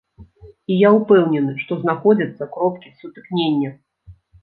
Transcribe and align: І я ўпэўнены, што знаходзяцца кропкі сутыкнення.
І 0.71 0.77
я 0.77 0.89
ўпэўнены, 0.95 1.53
што 1.65 1.79
знаходзяцца 1.83 2.51
кропкі 2.59 2.97
сутыкнення. 3.05 3.79